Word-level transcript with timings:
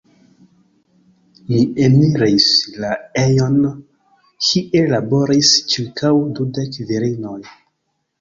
Mi 1.49 1.57
eniris 1.87 2.47
la 2.83 2.93
ejon, 3.23 3.59
kie 4.47 4.81
laboris 4.93 5.51
ĉirkaŭ 5.75 6.11
dudek 6.41 6.81
virinoj. 6.93 7.37